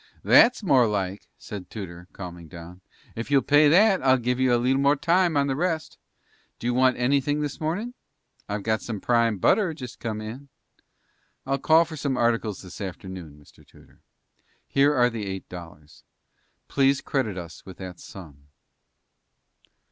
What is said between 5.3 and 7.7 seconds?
on the rest. Do you want anything this